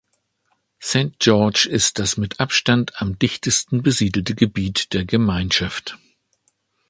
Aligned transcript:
Saint 0.79 1.19
George 1.19 1.67
ist 1.69 1.99
das 1.99 2.17
mit 2.17 2.39
Abstand 2.39 2.99
am 3.03 3.19
dichtesten 3.19 3.83
besiedelte 3.83 4.33
Gebiet 4.33 4.93
der 4.93 5.05
Gemeinschaft. 5.05 5.95